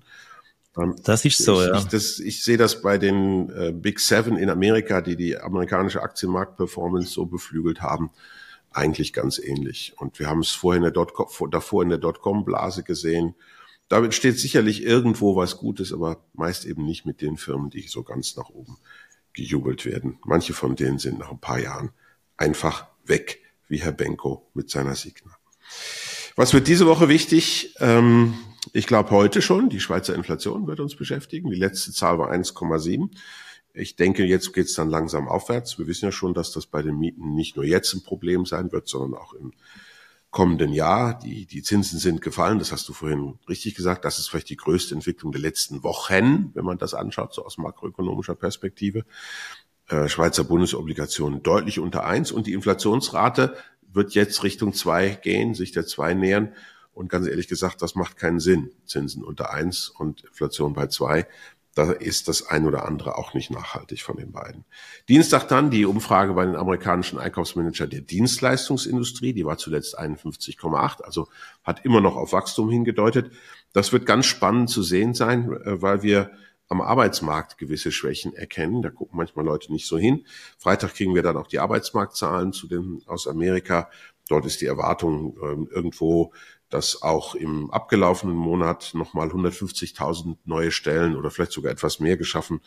Ähm, 0.78 0.96
das 1.04 1.26
ist 1.26 1.38
so, 1.38 1.62
ich, 1.62 1.68
ja. 1.68 1.78
Ich, 1.78 1.86
das, 1.86 2.20
ich 2.20 2.44
sehe 2.44 2.58
das 2.58 2.82
bei 2.82 2.98
den 2.98 3.50
äh, 3.50 3.72
Big 3.72 4.00
Seven 4.00 4.38
in 4.38 4.50
Amerika, 4.50 5.02
die 5.02 5.16
die 5.16 5.38
amerikanische 5.38 6.02
Aktienmarktperformance 6.02 7.12
so 7.12 7.26
beflügelt 7.26 7.82
haben, 7.82 8.12
eigentlich 8.72 9.14
ganz 9.14 9.38
ähnlich. 9.40 9.94
Und 9.98 10.20
wir 10.20 10.28
haben 10.28 10.40
es 10.40 10.52
vorher 10.52 10.78
in 10.78 10.84
der 10.84 10.92
Dotcom, 10.92 11.52
davor 11.52 11.84
in 11.84 11.90
der 11.90 12.00
Dotcom-Blase 12.00 12.84
gesehen. 12.84 13.36
Da 13.88 14.04
entsteht 14.04 14.40
sicherlich 14.40 14.84
irgendwo 14.84 15.36
was 15.36 15.58
Gutes, 15.58 15.94
aber 15.94 16.24
meist 16.34 16.66
eben 16.66 16.86
nicht 16.86 17.06
mit 17.06 17.22
den 17.22 17.38
Firmen, 17.38 17.70
die 17.70 17.88
so 17.88 18.04
ganz 18.04 18.36
nach 18.36 18.50
oben 18.50 18.78
gejubelt 19.34 19.86
werden. 19.86 20.18
Manche 20.26 20.54
von 20.54 20.76
denen 20.76 21.00
sind 21.00 21.20
nach 21.20 21.32
ein 21.32 21.40
paar 21.40 21.60
Jahren 21.60 21.92
einfach 22.38 22.88
weg, 23.06 23.42
wie 23.68 23.82
Herr 23.82 23.92
Benko 23.92 24.48
mit 24.54 24.70
seiner 24.70 24.96
Signa. 24.96 25.36
Was 26.36 26.54
wird 26.54 26.68
diese 26.68 26.88
Woche 26.88 27.10
wichtig? 27.10 27.76
Ähm, 27.80 28.34
ich 28.74 28.88
glaube 28.88 29.12
heute 29.12 29.42
schon, 29.42 29.70
die 29.70 29.80
Schweizer 29.80 30.16
Inflation 30.16 30.66
wird 30.66 30.80
uns 30.80 30.96
beschäftigen. 30.96 31.52
Die 31.52 31.56
letzte 31.56 31.92
Zahl 31.92 32.18
war 32.18 32.32
1,7. 32.32 33.12
Ich 33.76 33.96
denke, 33.96 34.26
jetzt 34.26 34.52
geht 34.52 34.66
es 34.66 34.74
dann 34.74 34.90
langsam 34.90 35.28
aufwärts. 35.28 35.78
Wir 35.78 35.86
wissen 35.86 36.06
ja 36.06 36.12
schon, 36.12 36.34
dass 36.34 36.52
das 36.52 36.66
bei 36.66 36.82
den 36.82 36.98
Mieten 36.98 37.36
nicht 37.36 37.56
nur 37.56 37.66
jetzt 37.66 37.94
ein 37.94 38.04
Problem 38.04 38.46
sein 38.46 38.72
wird, 38.72 38.88
sondern 38.88 39.20
auch 39.20 39.34
im 39.34 39.54
kommenden 40.32 40.74
Jahr. 40.74 41.20
Die, 41.20 41.46
die 41.46 41.62
Zinsen 41.62 42.00
sind 42.00 42.22
gefallen, 42.22 42.58
das 42.58 42.72
hast 42.72 42.90
du 42.90 42.94
vorhin 42.94 43.38
richtig 43.48 43.76
gesagt. 43.76 44.06
Das 44.06 44.18
ist 44.18 44.28
vielleicht 44.28 44.50
die 44.50 44.58
größte 44.58 44.96
Entwicklung 44.96 45.32
der 45.32 45.42
letzten 45.42 45.84
Wochen, 45.84 46.50
wenn 46.56 46.66
man 46.66 46.80
das 46.80 46.96
anschaut, 46.96 47.34
so 47.34 47.46
aus 47.46 47.60
makroökonomischer 47.60 48.36
Perspektive. 48.36 49.06
Äh, 49.88 50.10
Schweizer 50.10 50.44
Bundesobligationen 50.44 51.44
deutlich 51.44 51.80
unter 51.80 52.06
eins 52.06 52.32
und 52.32 52.48
die 52.48 52.54
Inflationsrate 52.54 53.56
wird 53.92 54.16
jetzt 54.16 54.44
Richtung 54.44 54.74
zwei 54.74 55.10
gehen, 55.10 55.54
sich 55.54 55.72
der 55.72 55.86
zwei 55.86 56.16
nähern. 56.16 56.54
Und 56.94 57.10
ganz 57.10 57.28
ehrlich 57.28 57.48
gesagt, 57.48 57.82
das 57.82 57.96
macht 57.96 58.18
keinen 58.18 58.40
Sinn. 58.40 58.72
Zinsen 58.86 59.24
unter 59.24 59.52
eins 59.52 59.90
und 59.90 60.24
Inflation 60.24 60.74
bei 60.74 60.88
zwei. 60.88 61.28
Da 61.76 61.92
ist 61.92 62.28
das 62.28 62.48
ein 62.48 62.68
oder 62.68 62.86
andere 62.86 63.18
auch 63.18 63.34
nicht 63.34 63.50
nachhaltig 63.50 64.04
von 64.04 64.18
den 64.18 64.32
beiden. 64.32 64.64
Dienstag 65.10 65.48
dann 65.48 65.72
die 65.72 65.86
Umfrage 65.86 66.34
bei 66.34 66.46
den 66.46 66.56
amerikanischen 66.56 67.18
Einkaufsmanager 67.18 67.88
der 67.88 68.02
Dienstleistungsindustrie. 68.02 69.34
Die 69.34 69.46
war 69.46 69.58
zuletzt 69.58 69.98
51,8, 70.00 71.02
also 71.02 71.30
hat 71.64 71.84
immer 71.84 72.00
noch 72.00 72.16
auf 72.16 72.32
Wachstum 72.32 72.70
hingedeutet. 72.70 73.32
Das 73.74 73.92
wird 73.92 74.06
ganz 74.06 74.28
spannend 74.28 74.70
zu 74.70 74.84
sehen 74.84 75.16
sein, 75.16 75.52
äh, 75.52 75.82
weil 75.82 76.04
wir 76.04 76.32
am 76.70 76.82
Arbeitsmarkt 76.82 77.58
gewisse 77.58 77.92
Schwächen 77.92 78.34
erkennen. 78.36 78.82
Da 78.84 78.90
gucken 78.90 79.18
manchmal 79.18 79.46
Leute 79.46 79.72
nicht 79.72 79.88
so 79.88 79.98
hin. 79.98 80.26
Freitag 80.58 80.94
kriegen 80.94 81.16
wir 81.16 81.24
dann 81.24 81.38
auch 81.38 81.48
die 81.48 81.60
Arbeitsmarktzahlen 81.60 82.54
zu 82.54 82.68
den 82.68 83.02
aus 83.08 83.28
Amerika. 83.28 83.90
Dort 84.30 84.46
ist 84.46 84.62
die 84.62 84.68
Erwartung 84.68 85.36
äh, 85.38 85.76
irgendwo 85.76 86.34
dass 86.74 87.04
auch 87.04 87.36
im 87.36 87.70
abgelaufenen 87.70 88.36
Monat 88.36 88.92
nochmal 88.96 89.30
150.000 89.30 90.38
neue 90.46 90.72
Stellen 90.72 91.16
oder 91.16 91.30
vielleicht 91.30 91.52
sogar 91.52 91.72
etwas 91.72 92.00
mehr 92.00 92.18
geschaffen 92.18 92.62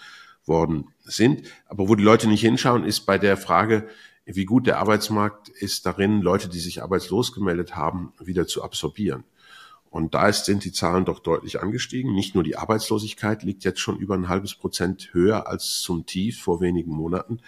worden 0.45 0.93
sind. 1.05 1.49
Aber 1.67 1.89
wo 1.89 1.97
die 1.97 2.05
Leute 2.05 2.29
nicht 2.29 2.43
hinschauen, 2.43 2.85
ist 2.85 3.01
bei 3.01 3.19
der 3.19 3.37
Frage, 3.37 3.89
wie 4.25 4.45
gut 4.45 4.67
der 4.69 4.79
Arbeitsmarkt 4.79 5.49
ist 5.49 5.87
darin, 5.87 6.21
Leute, 6.21 6.49
die 6.49 6.61
sich 6.61 6.83
arbeitslos 6.83 7.33
gemeldet 7.33 7.75
haben, 7.75 8.13
wieder 8.21 8.47
zu 8.47 8.63
absorbieren. 8.63 9.25
Und 9.91 10.15
da 10.15 10.33
sind 10.33 10.65
die 10.65 10.73
Zahlen 10.73 11.05
doch 11.05 11.21
deutlich 11.21 11.61
angestiegen. 11.61 12.15
Nicht 12.15 12.35
nur 12.35 12.45
die 12.45 12.57
Arbeitslosigkeit 12.57 13.43
liegt 13.43 13.65
jetzt 13.65 13.81
schon 13.81 13.99
über 13.99 14.15
ein 14.15 14.29
halbes 14.29 14.55
Prozent 14.55 15.11
höher 15.13 15.49
als 15.49 15.81
zum 15.81 16.07
Tief 16.07 16.41
vor 16.41 16.61
wenigen 16.61 16.93
Monaten, 16.93 17.41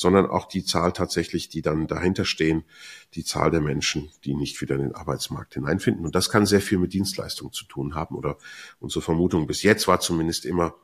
sondern 0.00 0.30
auch 0.30 0.46
die 0.46 0.64
Zahl 0.64 0.94
tatsächlich, 0.94 1.50
die 1.50 1.60
dann 1.60 1.86
dahinter 1.86 2.24
stehen, 2.24 2.64
die 3.12 3.22
Zahl 3.22 3.50
der 3.50 3.60
Menschen, 3.60 4.08
die 4.24 4.32
nicht 4.32 4.58
wieder 4.62 4.76
in 4.76 4.80
den 4.80 4.94
Arbeitsmarkt 4.94 5.52
hineinfinden. 5.52 6.06
Und 6.06 6.14
das 6.14 6.30
kann 6.30 6.46
sehr 6.46 6.62
viel 6.62 6.78
mit 6.78 6.94
Dienstleistungen 6.94 7.52
zu 7.52 7.66
tun 7.66 7.94
haben. 7.94 8.14
Oder 8.14 8.38
unsere 8.78 9.02
Vermutung 9.02 9.46
bis 9.46 9.62
jetzt 9.62 9.88
war 9.88 10.00
zumindest 10.00 10.46
immer, 10.46 10.74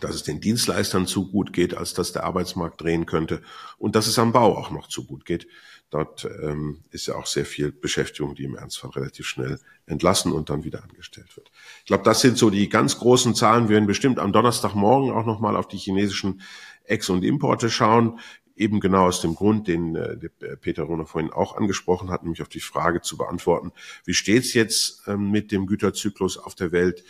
dass 0.00 0.16
es 0.16 0.24
den 0.24 0.40
Dienstleistern 0.40 1.06
zu 1.06 1.30
gut 1.30 1.52
geht, 1.52 1.76
als 1.76 1.94
dass 1.94 2.10
der 2.10 2.24
Arbeitsmarkt 2.24 2.80
drehen 2.80 3.06
könnte 3.06 3.42
und 3.78 3.94
dass 3.94 4.08
es 4.08 4.18
am 4.18 4.32
Bau 4.32 4.58
auch 4.58 4.72
noch 4.72 4.88
zu 4.88 5.04
gut 5.04 5.24
geht. 5.24 5.46
Dort 5.90 6.26
ähm, 6.42 6.82
ist 6.90 7.06
ja 7.06 7.14
auch 7.14 7.26
sehr 7.26 7.44
viel 7.44 7.70
Beschäftigung, 7.70 8.34
die 8.34 8.44
im 8.44 8.56
Ernstfall 8.56 8.90
relativ 8.90 9.26
schnell 9.26 9.60
entlassen 9.86 10.32
und 10.32 10.50
dann 10.50 10.64
wieder 10.64 10.82
angestellt 10.82 11.36
wird. 11.36 11.52
Ich 11.80 11.84
glaube, 11.84 12.02
das 12.02 12.22
sind 12.22 12.38
so 12.38 12.50
die 12.50 12.68
ganz 12.68 12.98
großen 12.98 13.36
Zahlen. 13.36 13.68
Wir 13.68 13.74
werden 13.74 13.86
bestimmt 13.86 14.18
am 14.18 14.32
Donnerstagmorgen 14.32 15.12
auch 15.12 15.26
nochmal 15.26 15.54
auf 15.54 15.68
die 15.68 15.76
chinesischen 15.76 16.40
Ex- 16.84 17.10
und 17.10 17.24
Importe 17.24 17.70
schauen. 17.70 18.18
Eben 18.54 18.80
genau 18.80 19.06
aus 19.06 19.20
dem 19.20 19.34
Grund, 19.34 19.66
den 19.66 19.96
äh, 19.96 20.28
Peter 20.60 20.84
Rohner 20.84 21.06
vorhin 21.06 21.32
auch 21.32 21.56
angesprochen 21.56 22.10
hat, 22.10 22.22
nämlich 22.22 22.42
auf 22.42 22.48
die 22.48 22.60
Frage 22.60 23.00
zu 23.00 23.16
beantworten, 23.16 23.72
wie 24.04 24.14
steht's 24.14 24.52
jetzt 24.52 25.02
ähm, 25.06 25.30
mit 25.30 25.52
dem 25.52 25.66
Güterzyklus 25.66 26.38
auf 26.38 26.54
der 26.54 26.72
Welt? 26.72 27.04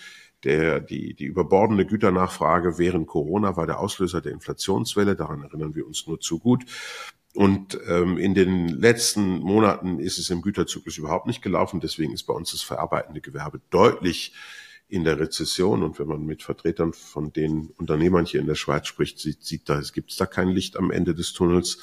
Der, 0.45 0.81
die, 0.81 1.15
die 1.15 1.27
überbordende 1.27 1.87
Güternachfrage 1.87 2.77
während 2.77 3.07
Corona 3.07 3.57
war 3.57 3.67
der 3.67 3.79
Auslöser 3.79 4.21
der 4.21 4.33
Inflationswelle. 4.33 5.15
Daran 5.15 5.43
erinnern 5.43 5.77
wir 5.77 5.87
uns 5.87 6.07
nur 6.09 6.19
zu 6.19 6.41
gut. 6.41 6.65
Und 7.35 7.79
ähm, 7.89 8.19
in 8.19 8.35
den 8.35 8.69
letzten 8.69 9.39
Monaten 9.39 9.99
ist 9.99 10.19
es 10.19 10.31
im 10.31 10.43
Güterzyklus 10.43 10.99
überhaupt 10.99 11.27
nicht 11.27 11.43
gelaufen. 11.43 11.81
Deswegen 11.81 12.13
ist 12.13 12.25
bei 12.25 12.35
uns 12.35 12.51
das 12.51 12.63
verarbeitende 12.63 13.21
Gewerbe 13.21 13.61
deutlich 13.71 14.35
in 14.93 15.05
der 15.05 15.19
Rezession. 15.19 15.83
Und 15.83 15.99
wenn 15.99 16.07
man 16.07 16.27
mit 16.27 16.43
Vertretern 16.43 16.93
von 16.93 17.33
den 17.33 17.71
Unternehmern 17.79 18.27
hier 18.27 18.41
in 18.41 18.47
der 18.47 18.57
Schweiz 18.57 18.87
spricht, 18.87 19.19
sieht, 19.19 19.43
sieht 19.43 19.67
da, 19.71 19.79
es 19.79 19.95
gibt 19.95 20.21
da 20.21 20.27
kein 20.27 20.49
Licht 20.49 20.77
am 20.77 20.91
Ende 20.91 21.15
des 21.15 21.33
Tunnels. 21.33 21.79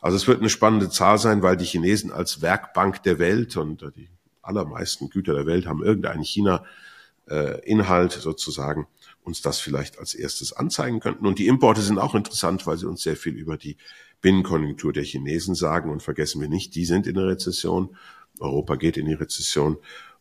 Also 0.00 0.16
es 0.16 0.26
wird 0.26 0.40
eine 0.40 0.48
spannende 0.48 0.88
Zahl 0.88 1.18
sein, 1.18 1.42
weil 1.42 1.58
die 1.58 1.66
Chinesen 1.66 2.10
als 2.10 2.40
Werkbank 2.40 3.02
der 3.02 3.18
Welt 3.18 3.58
und 3.58 3.82
die 3.94 4.08
allermeisten 4.40 5.10
Güter 5.10 5.34
der 5.34 5.44
Welt 5.44 5.66
haben 5.66 5.82
irgendeinen 5.82 6.22
China-Inhalt 6.22 8.16
äh, 8.16 8.20
sozusagen 8.20 8.86
uns 9.22 9.42
das 9.42 9.60
vielleicht 9.60 9.98
als 9.98 10.14
erstes 10.14 10.54
anzeigen 10.54 11.00
könnten. 11.00 11.26
Und 11.26 11.38
die 11.38 11.48
Importe 11.48 11.82
sind 11.82 11.98
auch 11.98 12.14
interessant, 12.14 12.66
weil 12.66 12.78
sie 12.78 12.88
uns 12.88 13.02
sehr 13.02 13.16
viel 13.16 13.34
über 13.34 13.58
die 13.58 13.76
Binnenkonjunktur 14.22 14.94
der 14.94 15.04
Chinesen 15.04 15.54
sagen. 15.54 15.90
Und 15.90 16.02
vergessen 16.02 16.40
wir 16.40 16.48
nicht, 16.48 16.74
die 16.74 16.86
sind 16.86 17.06
in 17.06 17.16
der 17.16 17.26
Rezession. 17.26 17.96
Europa 18.38 18.76
geht 18.76 18.96
in 18.96 19.06
die 19.06 19.14
Rezession. 19.14 19.76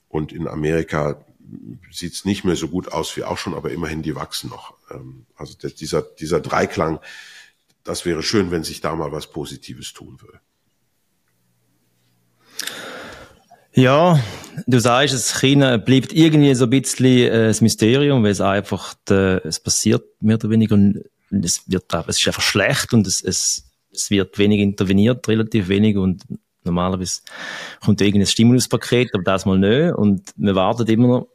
Und 0.10 0.34
in 0.34 0.48
Amerika 0.48 1.26
sieht 1.92 2.14
es 2.14 2.26
nicht 2.26 2.44
mehr 2.44 2.56
so 2.56 2.68
gut 2.68 2.92
aus 2.92 3.16
wie 3.18 3.24
auch 3.24 3.38
schon, 3.38 3.54
aber 3.54 3.72
immerhin 3.72 4.02
die 4.02 4.16
wachsen 4.16 4.50
noch. 4.50 4.74
Ähm, 4.92 5.26
also 5.36 5.56
dieser, 5.68 6.02
dieser 6.02 6.40
Dreiklang, 6.40 7.00
das 7.84 8.06
wäre 8.06 8.24
schön, 8.24 8.52
wenn 8.52 8.64
sich 8.64 8.82
da 8.82 8.96
mal 8.96 9.12
was 9.12 9.28
Positives 9.28 9.94
tun 9.94 10.20
würde. 10.22 10.40
Ja, 13.74 14.20
du 14.68 14.80
sagst, 14.80 15.14
es 15.14 15.40
China 15.40 15.78
bleibt 15.78 16.14
irgendwie 16.14 16.56
so 16.56 16.64
ein 16.64 16.70
bisschen 16.70 17.28
äh, 17.28 17.48
das 17.48 17.62
Mysterium, 17.62 18.24
weil 18.24 18.32
es 18.32 18.42
einfach, 18.42 18.94
de, 19.10 19.42
es 19.44 19.60
passiert 19.60 20.04
mehr 20.22 20.36
oder 20.36 20.50
weniger 20.50 20.78
es 21.44 21.64
wird, 21.68 21.94
es 22.08 22.20
ist 22.20 22.28
einfach 22.28 22.42
schlecht 22.42 22.94
und 22.94 23.08
es, 23.08 23.22
es, 23.22 23.66
es 23.92 24.10
wird 24.10 24.38
wenig 24.38 24.60
interveniert, 24.62 25.28
relativ 25.28 25.68
wenig 25.68 25.98
und 25.98 26.24
normalerweise 26.64 27.22
kommt 27.84 28.02
irgendein 28.02 28.28
Stimuluspaket, 28.28 29.10
aber 29.14 29.24
das 29.24 29.46
mal 29.46 29.58
nicht 29.58 29.94
und 29.96 30.32
wir 30.36 30.56
warten 30.56 30.88
immer 30.88 31.08
noch, 31.08 31.28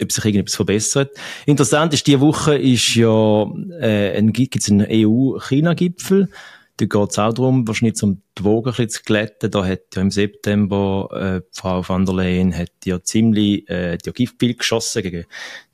ob 0.00 0.12
sich 0.12 0.24
irgendetwas 0.24 0.56
verbessert. 0.56 1.16
Interessant 1.46 1.94
ist, 1.94 2.06
diese 2.06 2.20
Woche 2.20 2.56
ist 2.56 2.94
ja, 2.94 3.44
äh, 3.80 4.16
ein, 4.16 4.32
gibt's 4.32 4.70
einen 4.70 4.86
EU-China-Gipfel, 4.88 6.28
da 6.76 6.86
geht 6.86 7.10
es 7.10 7.18
auch 7.18 7.32
darum, 7.32 7.68
wahrscheinlich 7.68 8.02
um 8.02 8.20
die 8.36 8.44
Wogen 8.44 8.70
ein 8.70 8.72
bisschen 8.72 8.90
zu 8.90 9.02
glätten. 9.04 9.50
Da 9.50 9.64
hat 9.64 9.94
ja 9.94 10.02
im 10.02 10.10
September 10.10 11.08
äh, 11.12 11.48
Frau 11.52 11.88
van 11.88 12.04
der 12.04 12.16
Leyen 12.16 12.56
hat 12.56 12.72
ja 12.84 13.00
ziemlich 13.00 13.68
äh, 13.68 13.96
die 13.96 14.12
Giftpil 14.12 14.54
geschossen 14.54 15.02
gegen 15.02 15.24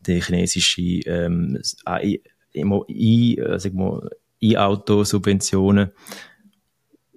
die 0.06 0.20
chinesische 0.20 0.82
ähm, 1.06 1.58
E-Auto-Subventionen. 4.42 5.92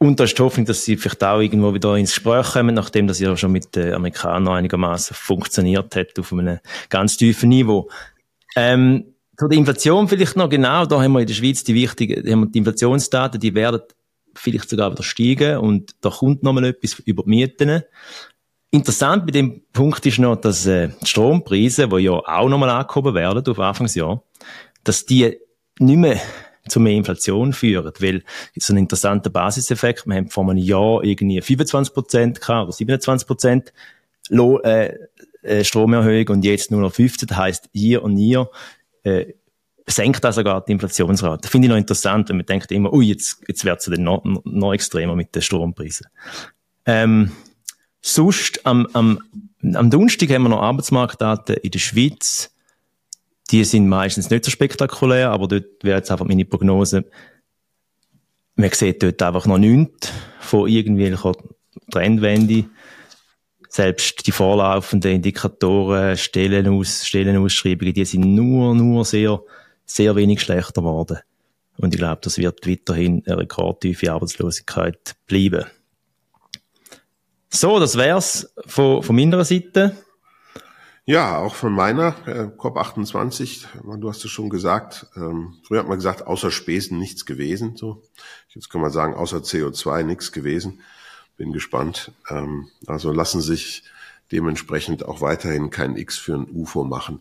Und 0.03 0.19
da 0.19 0.25
ist 0.25 0.37
die 0.37 0.41
Hoffnung, 0.41 0.65
dass 0.65 0.83
sie 0.83 0.97
vielleicht 0.97 1.23
auch 1.23 1.39
irgendwo 1.39 1.73
wieder 1.73 1.95
ins 1.95 2.13
Gespräch 2.13 2.51
kommen, 2.51 2.75
nachdem 2.75 3.07
das 3.07 3.21
ja 3.21 3.37
schon 3.37 3.53
mit 3.53 3.73
den 3.73 3.93
Amerikanern 3.93 4.57
einigermaßen 4.57 5.15
funktioniert 5.15 5.95
hat 5.95 6.19
auf 6.19 6.33
einem 6.33 6.59
ganz 6.89 7.15
tiefen 7.15 7.47
Niveau. 7.47 7.89
Ähm, 8.57 9.13
zu 9.39 9.47
der 9.47 9.57
Inflation 9.57 10.09
vielleicht 10.09 10.35
noch 10.35 10.49
genau, 10.49 10.85
da 10.85 11.01
haben 11.01 11.13
wir 11.13 11.21
in 11.21 11.27
der 11.27 11.33
Schweiz 11.33 11.63
die 11.63 11.73
wichtigen, 11.73 12.29
haben 12.29 12.41
wir 12.41 12.47
die 12.47 12.57
Inflationsdaten, 12.57 13.39
die 13.39 13.55
werden 13.55 13.79
vielleicht 14.35 14.69
sogar 14.69 14.91
wieder 14.91 15.03
steigen 15.03 15.59
und 15.59 15.95
da 16.01 16.09
kommt 16.09 16.43
noch 16.43 16.51
mal 16.51 16.65
etwas 16.65 16.99
über 16.99 17.23
die 17.23 17.29
Mieten. 17.29 17.83
Interessant 18.71 19.25
bei 19.25 19.31
dem 19.31 19.61
Punkt 19.71 20.05
ist 20.05 20.19
noch, 20.19 20.35
dass 20.35 20.65
äh, 20.65 20.89
die 21.01 21.07
Strompreise, 21.07 21.87
die 21.87 21.99
ja 21.99 22.11
auch 22.11 22.49
noch 22.49 22.57
mal 22.57 22.69
angehoben 22.69 23.15
werden 23.15 23.47
auf 23.47 23.57
Anfangsjahr, 23.57 24.21
dass 24.83 25.05
die 25.05 25.37
nicht 25.79 25.97
mehr 25.97 26.19
zu 26.67 26.79
mehr 26.79 26.93
Inflation 26.93 27.53
führen, 27.53 27.91
weil 27.99 28.23
so 28.57 28.73
ein 28.73 28.77
interessanter 28.77 29.29
Basiseffekt, 29.29 30.05
wir 30.05 30.15
haben 30.15 30.29
vor 30.29 30.49
einem 30.49 30.57
Jahr 30.57 31.03
irgendwie 31.03 31.41
25 31.41 31.93
Prozent 31.93 32.49
oder 32.49 32.71
27 32.71 33.27
Prozent 33.27 33.73
äh, 34.29 34.93
äh, 35.43 35.63
Stromerhöhung 35.63 36.27
und 36.29 36.45
jetzt 36.45 36.71
nur 36.71 36.81
noch 36.81 36.93
15, 36.93 37.27
das 37.27 37.37
heisst, 37.37 37.69
hier 37.73 38.03
und 38.03 38.15
hier 38.15 38.49
äh, 39.03 39.33
senkt 39.87 40.23
das 40.23 40.35
sogar 40.35 40.63
die 40.63 40.71
Inflationsrate. 40.71 41.49
Finde 41.49 41.67
ich 41.67 41.69
noch 41.69 41.77
interessant, 41.77 42.29
wenn 42.29 42.37
man 42.37 42.45
denkt 42.45 42.71
immer, 42.71 42.93
ui, 42.93 43.07
jetzt, 43.07 43.41
jetzt 43.47 43.65
wird 43.65 43.79
es 43.79 43.85
dann 43.85 44.03
noch, 44.03 44.23
noch 44.23 44.73
extremer 44.73 45.15
mit 45.15 45.35
den 45.35 45.41
Strompreisen. 45.41 46.07
Ähm, 46.85 47.31
sonst, 48.01 48.65
am, 48.65 48.87
am, 48.93 49.19
am 49.73 49.89
Donnerstag 49.89 50.29
haben 50.29 50.43
wir 50.43 50.49
noch 50.49 50.61
Arbeitsmarktdaten 50.61 51.57
in 51.57 51.71
der 51.71 51.79
Schweiz. 51.79 52.52
Die 53.53 53.63
sind 53.63 53.87
meistens 53.87 54.31
nicht 54.31 54.43
so 54.43 54.49
spektakulär, 54.49 55.29
aber 55.29 55.47
dort 55.47 55.83
wäre 55.83 55.97
jetzt 55.99 56.09
einfach 56.09 56.25
meine 56.25 56.43
Prognose, 56.43 57.05
man 58.55 58.71
sieht 58.71 59.03
dort 59.03 59.21
einfach 59.21 59.45
noch 59.45 59.59
nichts 59.59 60.11
von 60.39 60.67
irgendwelcher 60.67 61.33
Trendwende. 61.91 62.65
Selbst 63.69 64.25
die 64.25 64.31
vorlaufenden 64.31 65.13
Indikatoren, 65.13 66.17
Stellenaus, 66.17 67.05
Stellenausschreibungen, 67.07 67.93
die 67.93 68.05
sind 68.05 68.33
nur, 68.33 68.73
nur 68.73 69.05
sehr, 69.05 69.39
sehr 69.85 70.15
wenig 70.15 70.41
schlechter 70.41 70.81
geworden. 70.81 71.19
Und 71.77 71.93
ich 71.93 71.99
glaube, 71.99 72.21
das 72.23 72.39
wird 72.39 72.67
weiterhin 72.67 73.23
eine 73.25 73.37
rekordtiefe 73.37 74.11
Arbeitslosigkeit 74.11 75.15
bleiben. 75.27 75.65
So, 77.49 77.79
das 77.79 77.97
wär's 77.97 78.51
von, 78.65 79.03
von 79.03 79.15
meiner 79.15 79.45
Seite. 79.45 79.95
Ja, 81.05 81.37
auch 81.39 81.55
von 81.55 81.73
meiner 81.73 82.15
äh, 82.25 82.43
COP28. 82.57 83.97
Du 83.97 84.07
hast 84.07 84.23
es 84.23 84.31
schon 84.31 84.49
gesagt. 84.49 85.07
Ähm, 85.17 85.55
früher 85.63 85.79
hat 85.79 85.89
man 85.89 85.97
gesagt, 85.97 86.25
außer 86.25 86.49
Spesen 86.49 86.97
nichts 86.97 87.25
gewesen. 87.25 87.75
So, 87.75 88.03
jetzt 88.47 88.69
kann 88.69 88.79
man 88.79 88.89
sagen, 88.89 89.13
außer 89.13 89.39
CO2 89.39 90.03
nichts 90.03 90.31
gewesen. 90.31 90.79
Bin 91.35 91.51
gespannt. 91.51 92.13
Ähm, 92.29 92.69
also 92.87 93.11
lassen 93.11 93.41
sich 93.41 93.83
dementsprechend 94.31 95.03
auch 95.03 95.19
weiterhin 95.19 95.71
kein 95.71 95.97
X 95.97 96.17
für 96.17 96.35
ein 96.35 96.47
UFO 96.49 96.85
machen. 96.85 97.19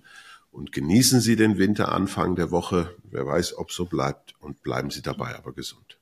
Und 0.53 0.71
genießen 0.71 1.21
Sie 1.21 1.35
den 1.35 1.59
Winter 1.59 1.91
Anfang 1.91 2.37
der 2.37 2.53
Woche. 2.53 2.95
Wer 3.11 3.27
weiß, 3.27 3.59
ob 3.59 3.73
so 3.73 3.87
bleibt. 3.87 4.37
Und 4.39 4.63
bleiben 4.63 4.91
Sie 4.91 5.03
dabei 5.03 5.35
aber 5.37 5.53
gesund. 5.53 5.99